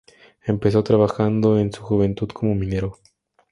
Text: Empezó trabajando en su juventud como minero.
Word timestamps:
Empezó 0.43 0.83
trabajando 0.83 1.59
en 1.59 1.71
su 1.71 1.83
juventud 1.83 2.27
como 2.29 2.55
minero. 2.55 2.97